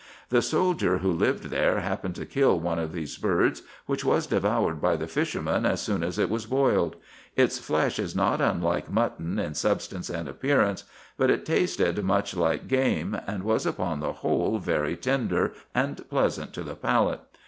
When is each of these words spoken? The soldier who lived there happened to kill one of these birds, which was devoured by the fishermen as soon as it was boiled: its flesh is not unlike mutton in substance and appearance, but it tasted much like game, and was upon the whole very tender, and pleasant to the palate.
The 0.29 0.41
soldier 0.41 0.97
who 0.97 1.11
lived 1.11 1.51
there 1.51 1.81
happened 1.81 2.15
to 2.15 2.25
kill 2.25 2.59
one 2.59 2.79
of 2.79 2.91
these 2.91 3.19
birds, 3.19 3.61
which 3.85 4.03
was 4.03 4.25
devoured 4.25 4.81
by 4.81 4.95
the 4.95 5.05
fishermen 5.05 5.63
as 5.63 5.79
soon 5.79 6.01
as 6.03 6.17
it 6.17 6.27
was 6.27 6.47
boiled: 6.47 6.95
its 7.35 7.59
flesh 7.59 7.99
is 7.99 8.15
not 8.15 8.41
unlike 8.41 8.89
mutton 8.89 9.37
in 9.37 9.53
substance 9.53 10.09
and 10.09 10.27
appearance, 10.27 10.85
but 11.17 11.29
it 11.29 11.45
tasted 11.45 12.03
much 12.03 12.35
like 12.35 12.67
game, 12.67 13.15
and 13.27 13.43
was 13.43 13.63
upon 13.67 13.99
the 13.99 14.13
whole 14.25 14.57
very 14.57 14.95
tender, 14.97 15.53
and 15.75 16.09
pleasant 16.09 16.51
to 16.53 16.63
the 16.63 16.75
palate. 16.75 17.21